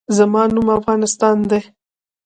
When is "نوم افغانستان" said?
0.55-1.37